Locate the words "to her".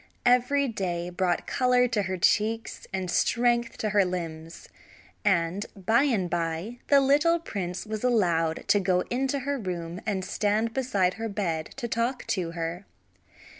1.89-2.17, 3.77-4.03, 12.29-12.87